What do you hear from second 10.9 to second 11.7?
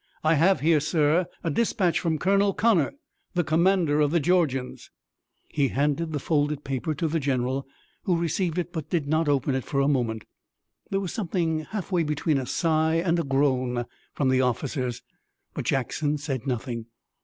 was something